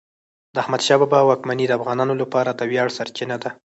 [0.53, 3.49] د احمدشاه بابا واکمني د افغانانو لپاره د ویاړ سرچینه ده.